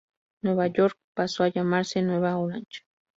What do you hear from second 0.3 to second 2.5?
Nueva York pasó a llamarse Nueva